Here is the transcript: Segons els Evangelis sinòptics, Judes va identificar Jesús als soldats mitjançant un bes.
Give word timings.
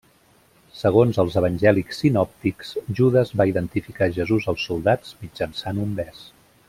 Segons 0.77 1.19
els 1.23 1.35
Evangelis 1.41 1.99
sinòptics, 2.03 2.71
Judes 3.01 3.35
va 3.43 3.47
identificar 3.51 4.09
Jesús 4.17 4.49
als 4.55 4.65
soldats 4.71 5.13
mitjançant 5.27 5.85
un 5.85 5.95
bes. 6.01 6.25